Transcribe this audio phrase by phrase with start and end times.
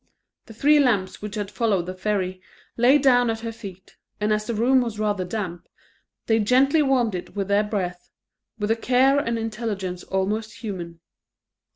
[0.47, 2.41] The three lambs which had followed the fairy
[2.75, 5.67] lay down at her feet, and as the room was rather damp,
[6.25, 8.09] they gently warmed it with their breath,
[8.57, 11.01] with a care and intelligence almost human.